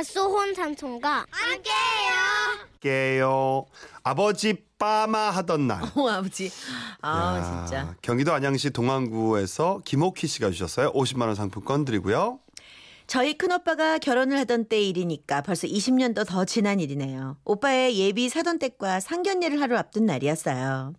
갓소혼 0.00 0.54
삼촌과 0.54 1.26
함께해요. 1.30 2.68
깨요. 2.80 3.66
아버지 4.02 4.64
빠마 4.78 5.28
하던 5.30 5.66
날. 5.66 5.82
어, 5.94 6.08
아버지. 6.08 6.50
아, 7.02 7.36
야, 7.36 7.66
진짜. 7.66 7.94
경기도 8.00 8.32
안양시 8.32 8.70
동안구에서 8.70 9.82
김옥희 9.84 10.26
씨가 10.26 10.50
주셨어요. 10.52 10.90
50만 10.94 11.26
원 11.26 11.34
상품권 11.34 11.84
드리고요. 11.84 12.40
저희 13.06 13.36
큰오빠가 13.36 13.98
결혼을 13.98 14.38
하던 14.38 14.68
때 14.68 14.80
일이니까 14.80 15.42
벌써 15.42 15.66
20년도 15.66 16.26
더 16.26 16.46
지난 16.46 16.80
일이네요. 16.80 17.36
오빠의 17.44 17.98
예비 17.98 18.30
사돈댁과 18.30 19.00
상견례를 19.00 19.60
하루 19.60 19.76
앞둔 19.76 20.06
날이었어요. 20.06 20.94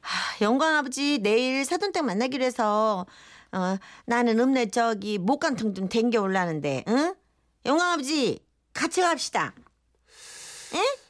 하, 0.00 0.44
영광 0.44 0.74
아버지 0.74 1.20
내일 1.22 1.64
사돈댁 1.64 2.04
만나기로 2.04 2.44
해서 2.44 3.06
어, 3.52 3.76
나는 4.06 4.40
읍내 4.40 4.66
저기 4.70 5.18
목간통 5.18 5.74
좀 5.74 5.88
댕겨 5.88 6.20
올라는데 6.20 6.82
응? 6.88 7.14
영광 7.66 7.92
아버지 7.92 8.38
같이 8.72 9.00
갑시다. 9.00 9.54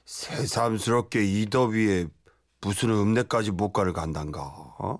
새삼스럽게 0.04 1.24
이 1.24 1.46
더위에 1.50 2.06
무슨 2.60 2.90
읍내까지 2.90 3.50
못 3.50 3.72
가를 3.72 3.92
간단가. 3.92 4.40
어? 4.78 4.98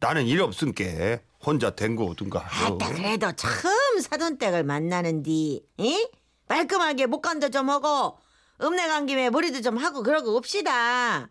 나는 0.00 0.26
일 0.26 0.42
없은게 0.42 1.22
혼자 1.44 1.70
댕거 1.70 2.04
오든가. 2.04 2.44
아따 2.44 2.92
그래도 2.94 3.32
처음 3.32 4.00
사돈댁을 4.00 4.64
만나는디 4.64 5.64
이? 5.78 6.08
말끔하게 6.48 7.06
목간도 7.06 7.50
좀 7.50 7.70
하고 7.70 8.18
읍내 8.60 8.88
간 8.88 9.06
김에 9.06 9.30
머리도 9.30 9.60
좀 9.62 9.76
하고 9.78 10.02
그러고 10.02 10.36
옵시다. 10.36 11.28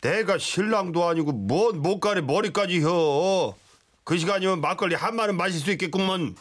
내가 0.00 0.38
신랑도 0.38 1.06
아니고 1.08 1.32
뭔 1.32 1.82
못가래 1.82 2.20
머리까지 2.20 2.80
혀. 2.80 3.54
그 4.04 4.16
시간이면 4.16 4.60
막걸리 4.60 4.94
한 4.94 5.14
마는 5.16 5.36
마실 5.36 5.60
수 5.60 5.70
있겠구먼. 5.72 6.36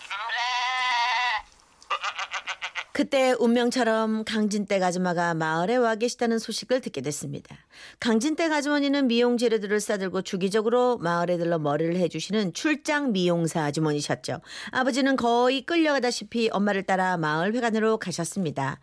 그때 2.99 3.33
운명처럼 3.39 4.25
강진댁 4.25 4.83
아줌마가 4.83 5.33
마을에 5.33 5.77
와 5.77 5.95
계시다는 5.95 6.37
소식을 6.37 6.81
듣게 6.81 6.99
됐습니다. 6.99 7.55
강진댁 8.01 8.51
아주머니는 8.51 9.07
미용 9.07 9.37
재료들을 9.37 9.79
싸들고 9.79 10.23
주기적으로 10.23 10.97
마을에 10.97 11.37
들러 11.37 11.59
머리를 11.59 11.95
해주시는 11.95 12.53
출장 12.53 13.13
미용사 13.13 13.63
아주머니셨죠. 13.63 14.41
아버지는 14.71 15.15
거의 15.15 15.61
끌려가다시피 15.61 16.49
엄마를 16.51 16.83
따라 16.83 17.15
마을 17.15 17.53
회관으로 17.53 17.99
가셨습니다. 17.99 18.81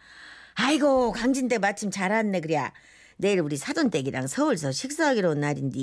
아이고 0.55 1.13
강진댁 1.13 1.61
마침 1.61 1.91
잘 1.91 2.11
왔네 2.11 2.41
그랴. 2.41 2.73
내일 3.19 3.41
우리 3.41 3.59
사돈댁이랑 3.59 4.29
서울서 4.29 4.73
식사하기로 4.73 5.33
온 5.33 5.41
날인데 5.41 5.79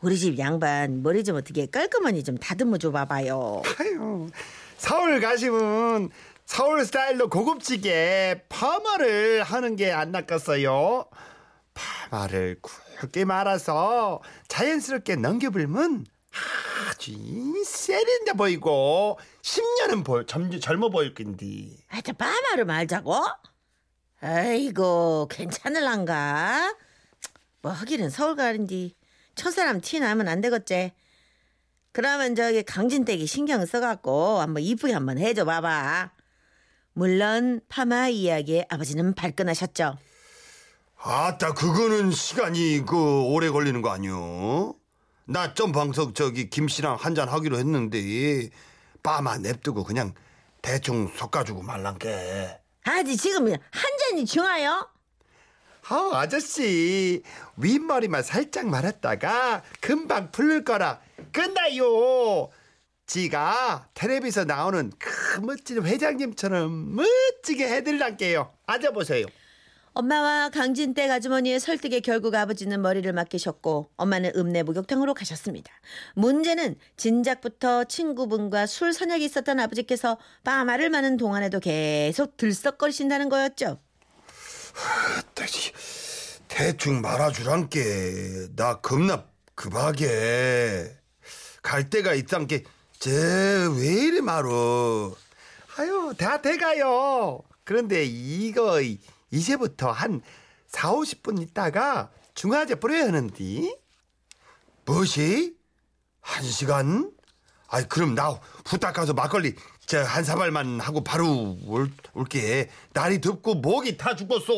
우리 0.00 0.18
집 0.18 0.36
양반 0.40 1.00
머리 1.04 1.22
좀 1.22 1.36
어떻게 1.36 1.66
깔끔하니 1.66 2.24
좀 2.24 2.38
다듬어 2.38 2.78
줘 2.78 2.90
봐봐요. 2.90 3.62
아유, 3.78 4.28
서울 4.78 5.20
가시면 5.20 6.10
서울 6.46 6.84
스타일로 6.84 7.28
고급지게 7.28 8.44
파마를 8.48 9.42
하는 9.42 9.76
게 9.76 9.90
안 9.92 10.12
낚았어요. 10.12 11.06
파마를 11.74 12.60
굵게 12.62 13.24
말아서 13.24 14.22
자연스럽게 14.48 15.16
넘겨불면 15.16 16.06
아주 16.88 17.12
세련돼 17.64 18.34
보이고 18.34 19.18
10년은 19.42 20.04
보, 20.04 20.24
젊, 20.24 20.50
젊어 20.60 20.88
보일 20.88 21.14
건디. 21.14 21.84
하여튼 21.88 22.14
빠마를 22.14 22.64
말자고? 22.64 23.14
아이고 24.20 25.28
괜찮을란가? 25.30 26.74
뭐 27.62 27.72
하기는 27.72 28.08
서울 28.08 28.36
가는디 28.36 28.94
첫사람 29.34 29.80
티 29.80 29.98
나면 30.00 30.28
안 30.28 30.40
되겠지? 30.40 30.92
그러면 31.92 32.34
저기 32.34 32.62
강진댁이 32.62 33.26
신경 33.26 33.64
써갖고 33.66 34.38
한번 34.40 34.62
이쁘게 34.62 34.92
한번 34.92 35.18
해줘 35.18 35.44
봐봐. 35.44 36.12
물론 36.96 37.60
파마 37.68 38.08
이야기에 38.08 38.68
아버지는 38.70 39.14
발끈하셨죠. 39.14 39.98
아따 40.98 41.52
그거는 41.52 42.10
시간이 42.10 42.84
그 42.86 43.22
오래 43.24 43.50
걸리는 43.50 43.82
거 43.82 43.90
아니요? 43.90 44.74
나좀 45.26 45.72
방석 45.72 46.14
저기 46.14 46.48
김씨랑 46.48 46.96
한잔 46.98 47.28
하기로 47.28 47.58
했는데 47.58 48.48
빠마 49.02 49.36
냅두고 49.36 49.84
그냥 49.84 50.14
대충 50.62 51.08
섞어주고 51.14 51.60
말란게. 51.60 52.60
아직 52.84 53.18
지금 53.18 53.46
한 53.52 53.98
잔이 54.00 54.24
중하요? 54.24 54.88
아 55.88 56.10
아저씨 56.14 57.22
윗머리만 57.58 58.22
살짝 58.22 58.68
말았다가 58.68 59.62
금방 59.82 60.30
풀릴 60.30 60.64
거라 60.64 61.00
끝나요. 61.30 62.48
지가 63.06 63.88
텔레비에서 63.94 64.44
나오는 64.44 64.90
그 64.98 65.40
멋진 65.40 65.84
회장님처럼 65.84 66.96
멋지게 66.96 67.68
해드릴란게요. 67.68 68.52
앉아보세요. 68.66 69.26
엄마와 69.94 70.50
강진댁 70.50 71.10
아주머니의 71.10 71.58
설득에 71.58 72.00
결국 72.00 72.34
아버지는 72.34 72.82
머리를 72.82 73.10
맡기셨고 73.14 73.92
엄마는 73.96 74.32
읍내 74.36 74.62
목욕탕으로 74.64 75.14
가셨습니다. 75.14 75.72
문제는 76.14 76.76
진작부터 76.98 77.84
친구분과 77.84 78.66
술 78.66 78.92
선약이 78.92 79.24
있었던 79.24 79.58
아버지께서 79.58 80.18
빠마를 80.44 80.90
마는 80.90 81.16
동안에도 81.16 81.60
계속 81.60 82.36
들썩거리신다는 82.36 83.30
거였죠. 83.30 83.80
대충 86.48 87.00
말아주란께 87.00 88.48
나 88.54 88.80
겁나 88.80 89.24
급하게 89.54 90.94
갈 91.62 91.88
데가 91.88 92.12
있단께 92.12 92.64
쟤왜 93.06 93.86
이리 93.86 94.20
말어 94.20 95.14
아유 95.76 96.12
다 96.18 96.42
돼가요 96.42 97.40
그런데 97.62 98.04
이거 98.04 98.80
이제부터 99.30 99.92
한 99.92 100.20
4, 100.66 100.90
50분 100.90 101.40
있다가 101.40 102.10
중화제 102.34 102.74
뿌려야 102.74 103.04
하는디 103.04 103.76
무엇이? 104.84 105.56
한 106.20 106.42
시간? 106.42 107.12
아이 107.68 107.84
그럼 107.84 108.16
나 108.16 108.40
후딱 108.64 108.92
가서 108.92 109.12
막걸리 109.12 109.54
저한 109.86 110.24
사발만 110.24 110.80
하고 110.80 111.04
바로 111.04 111.56
올, 111.66 111.88
올게 112.12 112.68
날이 112.92 113.20
덥고 113.20 113.54
목이 113.56 113.98
다 113.98 114.16
죽겠어 114.16 114.52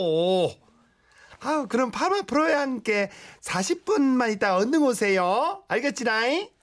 아 1.41 1.67
그럼 1.69 1.91
파마 1.91 2.23
풀어야 2.23 2.61
한게 2.61 3.11
40분만 3.43 4.33
있다 4.33 4.57
얼른 4.57 4.83
오세요 4.83 5.65
알겠지나이? 5.69 6.58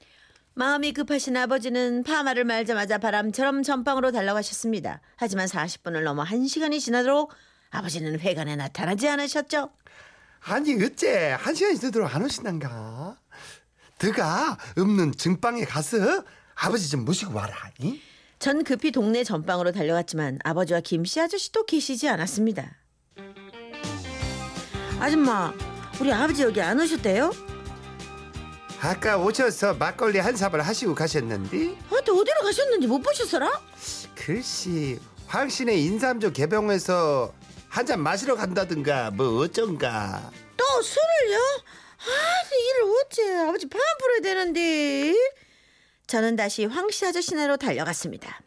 마음이 0.57 0.93
급하신 0.93 1.35
아버지는 1.35 2.03
파마를 2.03 2.45
말자마자 2.45 2.97
바람처럼 2.97 3.61
전방으로 3.61 4.11
달려가셨습니다. 4.13 5.01
하지만 5.17 5.47
40분을 5.47 6.03
넘어 6.03 6.23
1시간이 6.23 6.79
지나도록 6.79 7.33
아버지는 7.71 8.17
회관에 8.19 8.55
나타나지 8.55 9.09
않으셨죠. 9.09 9.69
아니 10.45 10.81
어째 10.81 11.35
한 11.37 11.53
시간 11.55 11.75
있도록 11.75 12.15
안 12.15 12.23
오시난가 12.23 13.17
드가 13.97 14.57
없는 14.77 15.11
증방에 15.13 15.65
가서 15.65 16.23
아버지 16.55 16.89
좀 16.89 17.03
모시고 17.03 17.33
와라 17.33 17.53
이? 17.79 17.99
전 18.39 18.63
급히 18.63 18.91
동네 18.91 19.25
전방으로 19.25 19.73
달려갔지만 19.73 20.39
아버지와 20.43 20.79
김씨 20.79 21.19
아저씨도 21.19 21.65
계시지 21.65 22.07
않았습니다. 22.07 22.77
아줌마, 24.99 25.53
우리 25.99 26.13
아버지 26.13 26.43
여기 26.43 26.61
안 26.61 26.79
오셨대요? 26.79 27.54
아까 28.81 29.17
오셔서 29.17 29.73
막걸리 29.75 30.19
한 30.19 30.35
사발 30.35 30.61
하시고 30.61 30.93
가셨는데 30.93 31.75
아, 31.89 32.01
또 32.05 32.19
어디로 32.19 32.41
가셨는지 32.43 32.87
못 32.87 32.99
보셨어라? 33.01 33.49
글씨 34.15 34.99
황신의 35.27 35.83
인삼조 35.83 36.31
개병에서 36.33 37.33
한 37.69 37.85
잔 37.85 37.99
마시러 38.01 38.35
간다든가 38.35 39.11
뭐 39.11 39.39
어쩐가 39.41 40.31
또 40.55 40.63
술을요? 40.81 41.37
아, 41.37 42.43
이를 42.53 42.95
어째 43.05 43.37
아버지 43.49 43.67
판 43.67 43.81
풀어야 43.99 44.19
되는데. 44.21 45.13
저는 46.07 46.35
다시 46.37 46.65
황씨 46.65 47.05
아저씨네로 47.07 47.57
달려갔습니다. 47.57 48.39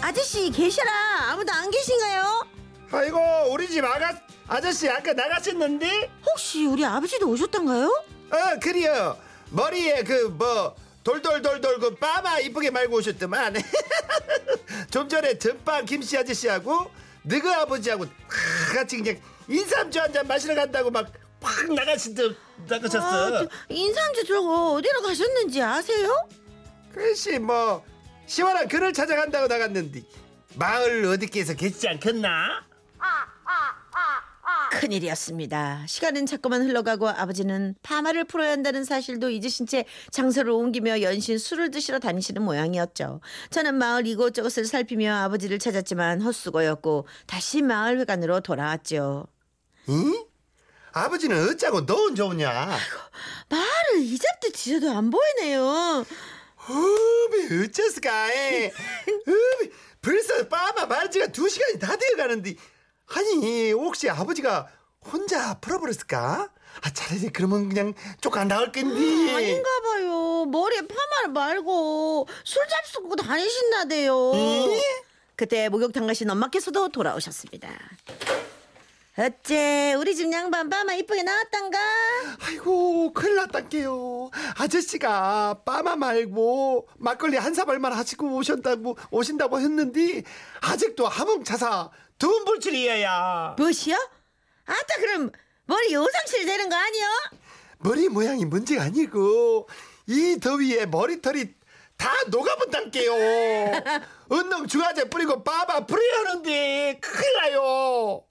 아저씨 0.00 0.50
계셔라. 0.50 0.90
아무도 1.32 1.52
안 1.52 1.70
계신가요? 1.70 2.46
아이고 2.92 3.18
우리 3.50 3.68
집 3.68 3.82
아가 3.84 4.16
아저씨 4.46 4.88
아까 4.88 5.12
나가셨는데 5.14 6.10
혹시 6.26 6.66
우리 6.66 6.84
아버지도 6.84 7.28
오셨던가요? 7.30 8.04
어 8.32 8.58
그래요 8.60 9.18
머리에 9.50 10.02
그 10.02 10.28
뭐 10.30 10.74
돌돌돌돌 11.04 11.80
그 11.80 11.94
빠마 11.96 12.38
이쁘게 12.38 12.70
말고 12.70 12.96
오셨더만 12.98 13.54
좀 14.90 15.08
전에 15.08 15.36
전빵 15.36 15.84
김씨 15.84 16.16
아저씨하고 16.16 16.90
너그 17.24 17.50
아버지하고 17.52 18.06
다 18.06 18.12
같이 18.74 18.98
그냥 18.98 19.20
인삼주 19.48 20.00
한 20.00 20.12
잔 20.12 20.26
마시러 20.26 20.54
간다고 20.54 20.90
막 20.90 21.10
확 21.44 21.72
나가시더 21.74 22.22
나가셨어 22.68 23.04
아, 23.04 23.30
저 23.40 23.48
인삼주 23.68 24.24
저거 24.26 24.74
어디로 24.74 25.02
가셨는지 25.02 25.60
아세요? 25.60 26.28
글쎄 26.94 27.40
뭐 27.40 27.84
시원한 28.26 28.68
그를 28.68 28.92
찾아간다고 28.92 29.48
나갔는데 29.48 30.02
마을 30.54 31.04
어디께서 31.06 31.54
계시지 31.54 31.88
않겠나? 31.88 32.64
큰일이었습니다. 34.72 35.84
시간은 35.86 36.26
자꾸만 36.26 36.62
흘러가고 36.62 37.08
아버지는 37.08 37.74
파마를 37.82 38.24
풀어야 38.24 38.52
한다는 38.52 38.84
사실도 38.84 39.28
잊으신 39.30 39.66
채 39.66 39.84
장소를 40.10 40.50
옮기며 40.50 41.02
연신 41.02 41.38
술을 41.38 41.70
드시러 41.70 41.98
다니시는 41.98 42.42
모양이었죠. 42.42 43.20
저는 43.50 43.74
마을 43.74 44.06
이곳저곳을 44.06 44.64
살피며 44.64 45.14
아버지를 45.14 45.58
찾았지만 45.58 46.22
헛수고였고 46.22 47.06
다시 47.26 47.60
마을 47.62 47.98
회관으로 48.00 48.40
돌아왔죠. 48.40 49.26
응? 49.90 50.24
아버지는 50.92 51.48
어쩌고 51.48 51.86
넌 51.86 52.14
좋냐? 52.14 52.76
말을 53.48 54.02
이잡도 54.02 54.50
뒤져도 54.52 54.90
안 54.90 55.10
보이네요. 55.10 56.04
어미 56.68 57.64
어째서까? 57.64 58.26
어미 58.26 59.70
벌써 60.00 60.48
빠마 60.48 60.86
말지가 60.86 61.28
두 61.28 61.48
시간이 61.48 61.78
다 61.78 61.96
되어가는데 61.96 62.54
아니 63.14 63.72
혹시 63.72 64.08
아버지가 64.08 64.66
혼자 65.04 65.54
풀어버렸을까? 65.60 66.48
아 66.80 66.90
차라리 66.90 67.28
그러면 67.30 67.68
그냥 67.68 67.92
쪽안 68.20 68.48
나올 68.48 68.72
건데. 68.72 69.34
아닌가 69.34 69.68
봐요. 69.80 70.46
머리에 70.46 70.80
파마를 70.80 71.32
말고 71.32 72.26
술 72.44 72.62
잡수고 72.68 73.16
다니신다대요. 73.16 74.32
그때 75.36 75.68
목욕탕 75.68 76.06
가신 76.06 76.30
엄마께서도 76.30 76.88
돌아오셨습니다. 76.90 77.68
어째 79.18 79.92
우리 79.98 80.16
집 80.16 80.32
양반 80.32 80.70
파마 80.70 80.94
이쁘게 80.94 81.22
나왔단가? 81.22 81.78
아이고 82.46 83.12
큰일 83.12 83.36
났단게요. 83.36 84.30
아저씨가 84.56 85.60
빠마 85.66 85.96
말고 85.96 86.88
막걸리 86.96 87.36
한 87.36 87.52
사발만 87.52 87.92
하시고 87.92 88.36
오셨다고 88.36 88.96
오신다고 89.10 89.60
했는데 89.60 90.22
아직도 90.62 91.06
하몽차사 91.06 91.90
돈 92.22 92.44
불출이에야. 92.44 93.56
무엇이요? 93.58 93.96
아따 94.64 94.96
그럼 95.00 95.32
머리 95.64 95.92
요상실 95.92 96.46
되는 96.46 96.68
거 96.68 96.76
아니요? 96.76 97.04
머리 97.78 98.08
모양이 98.08 98.44
문제가 98.44 98.84
아니고 98.84 99.68
이 100.06 100.38
더위에 100.40 100.86
머리털이 100.86 101.46
다 101.96 102.12
녹아본단게요. 102.28 103.12
은능 104.30 104.68
중화제 104.70 105.10
뿌리고 105.10 105.42
빠바 105.42 105.84
뿌려야 105.86 106.18
하는데 106.20 107.00
큰일 107.00 107.32
나요. 107.40 108.24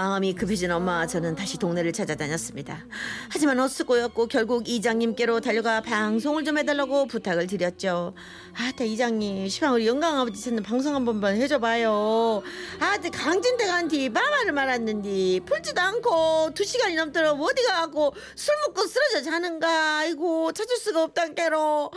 마음이 0.00 0.34
급해진 0.34 0.70
엄마와 0.70 1.06
저는 1.06 1.36
다시 1.36 1.58
동네를 1.58 1.92
찾아다녔습니다. 1.92 2.86
하지만 3.28 3.60
어쓰고였고 3.60 4.28
결국 4.28 4.66
이장님께로 4.66 5.40
달려가 5.40 5.82
방송을 5.82 6.42
좀 6.42 6.56
해달라고 6.56 7.04
부탁을 7.06 7.46
드렸죠. 7.46 8.14
아따 8.54 8.84
이장님 8.84 9.46
시방 9.50 9.74
우리 9.74 9.86
영광 9.86 10.18
아버지 10.18 10.42
찾는 10.42 10.62
방송 10.62 10.94
한 10.94 11.04
번만 11.04 11.36
해줘봐요. 11.36 12.42
아따 12.78 13.10
강진대간티 13.10 14.08
마마를 14.08 14.52
말았는디 14.52 15.42
풀지도 15.44 15.78
않고 15.82 16.52
두 16.54 16.64
시간이 16.64 16.94
넘도록 16.94 17.38
어디 17.38 17.62
가고 17.66 18.14
술 18.34 18.54
먹고 18.66 18.86
쓰러져 18.86 19.20
자는가 19.22 19.98
아이고 19.98 20.52
찾을 20.52 20.78
수가 20.78 21.02
없단께로 21.04 21.90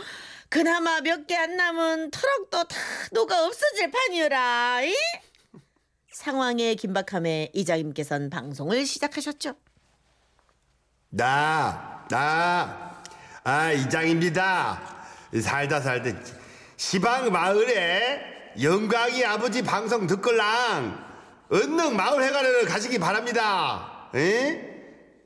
그나마 0.50 1.00
몇 1.00 1.26
개 1.26 1.36
안 1.36 1.56
남은 1.56 2.10
트럭도 2.10 2.64
다 2.64 2.76
녹아 3.12 3.46
없어질 3.46 3.90
판이여라 3.90 4.82
이? 4.82 4.94
상황의 6.14 6.76
긴박함에 6.76 7.50
이장님께서는 7.52 8.30
방송을 8.30 8.86
시작하셨죠. 8.86 9.54
나, 11.10 12.06
나, 12.08 13.02
아, 13.42 13.72
이장입니다. 13.72 14.80
살다 15.42 15.80
살다 15.80 16.10
시방 16.76 17.32
마을에 17.32 18.52
영광이 18.62 19.24
아버지 19.24 19.62
방송 19.62 20.06
듣걸랑 20.06 21.04
은능 21.52 21.96
마을 21.96 22.22
회관을 22.22 22.64
가시기 22.66 22.98
바랍니다. 22.98 24.08
에? 24.14 24.72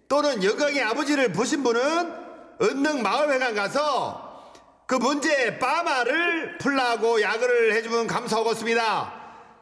또는 0.09 0.43
영광이 0.43 0.81
아버지를 0.81 1.33
보신 1.33 1.63
분은 1.63 2.15
은능 2.63 3.03
마을 3.03 3.31
회관 3.31 3.55
가서 3.55 4.53
그 4.87 4.95
문제 4.95 5.59
빠마를 5.59 6.57
풀라고 6.57 7.21
야근을 7.21 7.75
해주면 7.75 8.07
감사하겠습니다. 8.07 9.18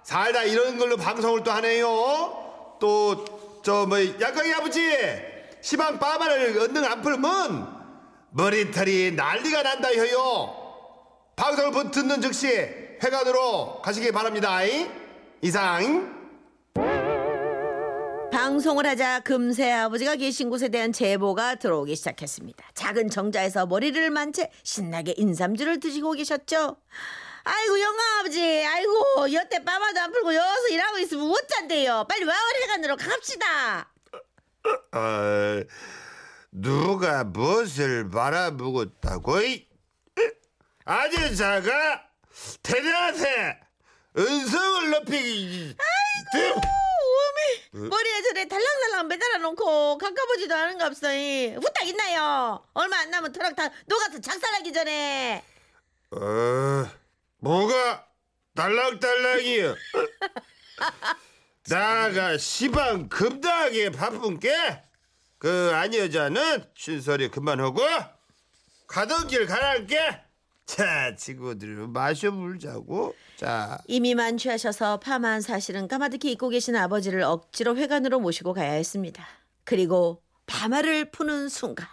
살다 0.06 0.44
이런 0.44 0.78
걸로 0.78 0.96
방송을 0.96 1.42
또 1.42 1.50
하네요. 1.50 2.76
또 2.78 3.24
저뭐 3.62 3.88
양광이 4.20 4.52
아버지 4.54 4.80
시방 5.60 5.98
빠마를 5.98 6.56
언능 6.60 6.84
안 6.84 7.02
풀면 7.02 7.76
머리털이 8.30 9.12
난리가 9.16 9.64
난다 9.64 9.88
해요. 9.88 10.54
방송을 11.34 11.72
본- 11.72 11.90
듣는 11.90 12.20
즉시 12.20 12.46
회관으로 13.02 13.82
가시기 13.82 14.12
바랍니다. 14.12 14.60
이상. 15.42 16.14
방송을 18.30 18.86
하자 18.86 19.20
금세 19.20 19.72
아버지가 19.72 20.14
계신 20.14 20.50
곳에 20.50 20.68
대한 20.68 20.92
제보가 20.92 21.56
들어오기 21.56 21.96
시작했습니다. 21.96 22.64
작은 22.74 23.10
정자에서 23.10 23.66
머리를 23.66 24.08
만 24.10 24.32
채 24.32 24.50
신나게 24.62 25.14
인삼주를 25.16 25.80
드시고 25.80 26.12
계셨죠. 26.12 26.76
아이고 27.48 27.80
영아 27.80 28.18
아버지 28.20 28.42
아이고 28.42 29.32
여태 29.32 29.62
빠마도 29.62 30.00
안 30.00 30.10
풀고 30.10 30.34
여기서 30.34 30.68
일하고 30.68 30.98
있으면 30.98 31.30
어쩐대요. 31.30 32.04
빨리 32.08 32.24
마을 32.24 32.38
회관으로 32.62 32.96
갑시다. 32.96 33.88
어, 34.92 35.62
누가 36.50 37.22
무엇을 37.22 38.10
바라보고다고? 38.10 39.38
아저자가 40.84 42.02
대단하세 42.64 43.58
은성을 44.18 44.90
높이기 44.90 45.76
아이고 45.78 46.60
어미 47.72 47.88
머리에 47.88 48.22
저래 48.22 48.48
달랑달랑 48.48 49.06
매달아 49.06 49.38
놓고 49.38 49.98
가까보지도 49.98 50.52
않은 50.52 50.78
거 50.78 50.86
없어. 50.86 51.06
후딱 51.08 51.86
있나요? 51.86 52.64
얼마 52.74 52.98
안 52.98 53.10
남은 53.10 53.30
트럭 53.30 53.54
다 53.54 53.68
녹아서 53.86 54.20
작살나기 54.20 54.72
전에. 54.72 55.44
어, 56.10 56.88
뭐가 57.46 58.04
달랑달랑이여? 58.54 59.76
나가 61.68 62.36
시방 62.38 63.08
급하게 63.08 63.90
바쁜 63.90 64.40
게그 64.40 65.70
아니여자는 65.72 66.64
신소리 66.76 67.28
그만하고 67.28 67.82
가던 68.88 69.28
길 69.28 69.46
가랄게? 69.46 70.22
자 70.64 71.14
친구들 71.14 71.86
마셔 71.88 72.32
물자고. 72.32 73.14
자. 73.36 73.78
이미 73.86 74.14
만 74.14 74.36
취하셔서 74.38 74.98
파마한 74.98 75.40
사실은 75.40 75.86
까마득히 75.86 76.32
잊고 76.32 76.48
계신 76.48 76.74
아버지를 76.74 77.22
억지로 77.22 77.76
회관으로 77.76 78.18
모시고 78.18 78.54
가야 78.54 78.72
했습니다. 78.72 79.24
그리고 79.64 80.22
파마를 80.46 81.10
푸는 81.10 81.48
순간 81.48 81.86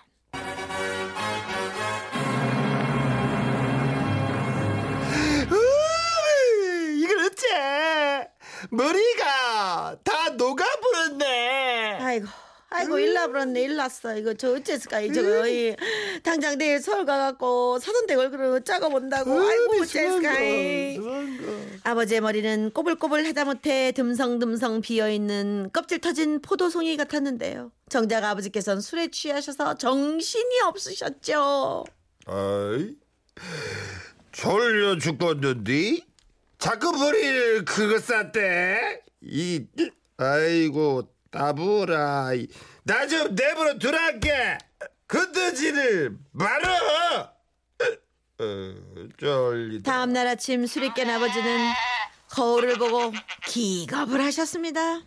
머리가 8.74 9.98
다 10.04 10.30
녹아버렸네 10.30 11.98
아이고 12.02 12.28
아이고 12.72 12.98
일나 12.98 13.28
버렸네 13.28 13.62
일났어 13.62 14.18
이거 14.18 14.34
저 14.34 14.56
어째서까 14.56 15.02
이 15.02 15.14
저거 15.14 15.48
이 15.48 15.76
당장 16.24 16.58
내일 16.58 16.82
서울 16.82 17.06
가갖고 17.06 17.78
사돈댁 17.78 18.18
얼굴을 18.18 18.64
짜고 18.64 18.90
본다고 18.90 19.32
아이고 19.32 19.84
어째서까 19.84 20.40
이. 20.40 21.00
아버지의 21.84 22.22
머리는 22.22 22.72
꼬불꼬불 22.72 23.28
하다못해 23.28 23.92
듬성듬성 23.92 24.82
비어있는 24.82 25.70
껍질 25.72 26.00
터진 26.00 26.42
포도송이 26.42 26.98
같았는데요. 26.98 27.72
정작 27.90 28.24
아버지께서는 28.24 28.82
술에 28.82 29.10
취하셔서 29.10 29.76
정신이 29.76 30.62
없으셨죠. 30.62 31.84
아이 32.26 32.96
졸려 34.32 34.98
죽겠는데 34.98 36.13
자꾸 36.64 36.94
머리를 36.94 37.66
그거 37.66 38.00
쌌대 38.00 39.02
이 39.22 39.66
아이고 40.16 41.10
따부라 41.30 42.30
나 42.84 43.06
좀 43.08 43.36
내버려 43.36 43.78
두랄게 43.78 44.58
건드지를 45.10 46.18
말어 46.32 47.34
어, 48.40 48.76
쫄리다 49.18 49.92
다음 49.92 50.14
날 50.14 50.26
아침 50.28 50.66
술이 50.66 50.94
깬 50.94 51.10
아버지는 51.10 51.70
거울을 52.30 52.78
보고 52.78 53.12
기겁을 53.46 54.24
하셨습니다. 54.24 55.02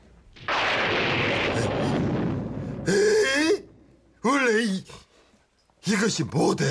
에이? 2.86 3.64
원래 4.22 4.62
이, 4.62 4.84
이것이 5.86 6.24
뭐대? 6.24 6.64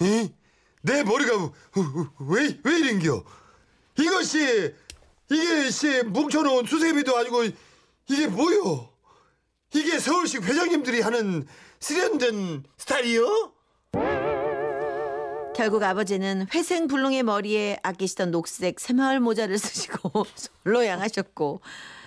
이? 0.00 0.28
내 0.82 1.02
머리가 1.04 1.32
왜, 2.28 2.58
왜 2.64 2.78
이런겨? 2.78 3.24
이것이 3.98 4.74
이게 5.30 5.70
씨 5.70 6.02
뭉쳐놓은 6.02 6.66
수세미도 6.66 7.16
아니고 7.16 7.44
이게 8.08 8.26
뭐요? 8.26 8.90
이게 9.74 9.98
서울시 9.98 10.38
회장님들이 10.38 11.00
하는 11.00 11.46
세련된 11.80 12.64
스타일이요? 12.78 13.52
결국 15.54 15.82
아버지는 15.82 16.46
회생 16.54 16.86
불능의 16.86 17.22
머리에 17.22 17.78
아끼시던 17.82 18.30
녹색 18.30 18.78
새마을 18.78 19.20
모자를 19.20 19.56
쓰시고 19.58 20.26
솔로 20.34 20.84
향하셨고 20.84 21.60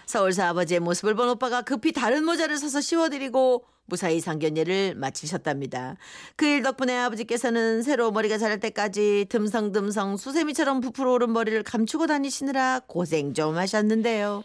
서울사 0.06 0.50
아버지의 0.50 0.80
모습을 0.80 1.16
본 1.16 1.30
오빠가 1.30 1.62
급히 1.62 1.92
다른 1.92 2.26
모자를 2.26 2.58
사서 2.58 2.82
씌워드리고 2.82 3.66
무사히 3.90 4.20
상견례를 4.20 4.96
마치셨답니다. 4.96 5.98
그 6.36 6.46
일 6.50 6.64
덕분에 6.64 6.98
아버지께서는 6.98 7.84
새로 7.84 8.12
머리가 8.12 8.38
자랄 8.38 8.60
때까지 8.60 9.28
듬성듬성 9.30 10.18
수세미처럼 10.18 10.82
부풀어 10.82 11.14
오른 11.14 11.32
머리를 11.32 11.62
감추고 11.64 12.08
다니시느라 12.08 12.82
고생 12.88 13.34
좀 13.34 13.58
하셨는데요. 13.58 14.44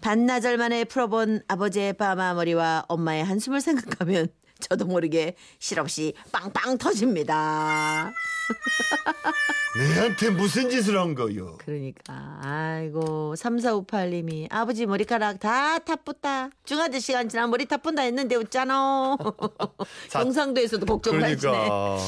반나절 0.00 0.56
만에 0.58 0.84
풀어본 0.84 1.42
아버지의 1.48 1.94
파마 1.94 2.34
머리와 2.34 2.84
엄마의 2.88 3.24
한숨을 3.24 3.60
생각하면 3.62 4.28
저도 4.60 4.84
모르게 4.86 5.34
실없이 5.58 6.14
빵빵 6.32 6.78
터집니다. 6.78 8.12
내한테 9.76 10.30
무슨 10.30 10.70
짓을 10.70 10.98
한 10.98 11.14
거요? 11.14 11.56
그러니까 11.58 12.38
아이고 12.42 13.34
3458님이 13.36 14.46
아버지 14.50 14.86
머리카락 14.86 15.40
다 15.40 15.78
타뿌다 15.80 16.50
중아들 16.64 17.00
시간 17.00 17.28
지나 17.28 17.46
머리 17.48 17.66
타뿐다 17.66 18.02
했는데 18.02 18.36
웃잖아 18.36 19.16
사- 20.08 20.20
경상도에서도 20.22 20.86
하시네 21.02 21.36
그러니까 21.36 21.98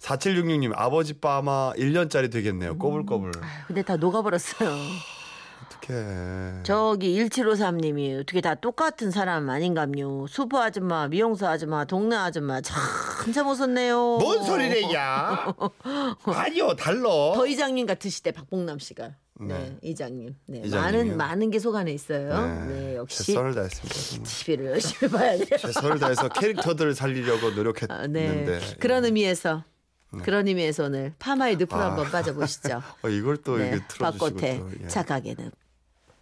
4766님 0.00 0.72
아버지 0.74 1.14
빠마 1.14 1.72
1년짜리 1.76 2.30
되겠네요. 2.32 2.78
꼬불꼬불. 2.78 3.32
근데 3.66 3.82
다 3.82 3.96
녹아버렸어요 3.96 4.70
어떡해. 5.88 6.62
저기 6.62 7.14
1753님이 7.26 8.20
어떻게 8.20 8.40
다 8.40 8.54
똑같은 8.54 9.10
사람 9.10 9.48
아닌감요 9.50 10.26
수포 10.28 10.58
아줌마 10.58 11.08
미용사 11.08 11.50
아줌마 11.50 11.84
동네 11.84 12.16
아줌마 12.16 12.60
참참 12.60 13.48
웃었네요 13.48 14.18
뭔 14.18 14.42
소리래야? 14.44 15.54
아니요 16.24 16.74
달라. 16.76 17.02
더 17.34 17.46
이장님 17.46 17.86
같으시대 17.86 18.32
박봉남 18.32 18.78
씨가 18.78 19.12
네, 19.40 19.76
이장님 19.82 20.36
네, 20.46 20.58
이장님이요? 20.64 20.80
많은 20.80 21.16
많은 21.16 21.50
게 21.50 21.58
속 21.58 21.74
안에 21.74 21.92
있어요 21.92 22.40
네, 22.40 22.66
네, 22.66 22.96
역시 22.96 23.24
최선을 23.24 23.54
다했습니다. 23.54 23.94
정말. 23.94 24.26
TV를 24.26 24.66
열심히 24.66 25.10
봐야 25.12 25.36
돼요 25.36 25.58
최선을 25.58 25.98
다해서 25.98 26.28
캐릭터들을 26.28 26.94
살리려고 26.94 27.50
노력했는데 27.50 27.92
아, 27.92 28.06
네. 28.06 28.60
그런 28.78 29.04
의미에서 29.04 29.64
그런 30.22 30.46
의미에서 30.46 30.84
오늘 30.84 31.12
파마의 31.18 31.56
늪으로 31.56 31.76
한번 31.76 32.08
빠져보시죠. 32.08 32.80
어, 33.02 33.08
이걸 33.08 33.36
또 33.38 33.56
네. 33.58 33.66
이게 33.74 33.80
틀어주시고 33.88 34.30
또, 34.36 34.46
예. 34.84 34.86
착하게 34.86 35.34
늪. 35.34 35.50